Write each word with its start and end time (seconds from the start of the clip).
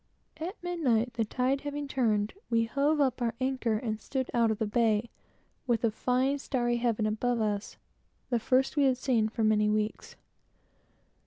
At 0.37 0.55
midnight, 0.63 1.13
the 1.13 1.23
tide 1.25 1.61
having 1.61 1.87
turned, 1.87 2.33
we 2.49 2.63
hove 2.65 2.99
up 2.99 3.21
our 3.21 3.35
anchor 3.39 3.73
and 3.77 4.01
stood 4.01 4.31
out 4.33 4.49
of 4.49 4.57
the 4.57 4.65
bay, 4.65 5.11
with 5.67 5.83
a 5.83 5.91
fine 5.91 6.39
starry 6.39 6.77
heaven 6.77 7.05
above 7.05 7.39
us, 7.39 7.77
the 8.31 8.39
first 8.39 8.75
we 8.75 8.85
had 8.85 8.97
seen 8.97 9.29
for 9.29 9.43
weeks 9.43 9.51
and 9.61 9.73
weeks. 9.75 10.15